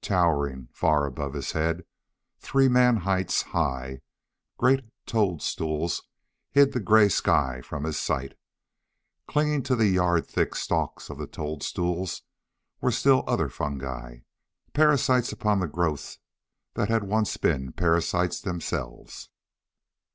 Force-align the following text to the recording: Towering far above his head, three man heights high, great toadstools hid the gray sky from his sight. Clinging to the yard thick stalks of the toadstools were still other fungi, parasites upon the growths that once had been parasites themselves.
Towering 0.00 0.68
far 0.72 1.04
above 1.04 1.34
his 1.34 1.52
head, 1.52 1.84
three 2.38 2.68
man 2.68 2.96
heights 2.96 3.42
high, 3.42 4.00
great 4.56 4.82
toadstools 5.04 6.02
hid 6.50 6.72
the 6.72 6.80
gray 6.80 7.10
sky 7.10 7.60
from 7.60 7.84
his 7.84 7.98
sight. 7.98 8.32
Clinging 9.28 9.62
to 9.64 9.76
the 9.76 9.88
yard 9.88 10.26
thick 10.26 10.54
stalks 10.54 11.10
of 11.10 11.18
the 11.18 11.26
toadstools 11.26 12.22
were 12.80 12.90
still 12.90 13.24
other 13.26 13.50
fungi, 13.50 14.20
parasites 14.72 15.32
upon 15.32 15.60
the 15.60 15.68
growths 15.68 16.16
that 16.72 17.02
once 17.02 17.34
had 17.34 17.42
been 17.42 17.72
parasites 17.72 18.40
themselves. 18.40 19.28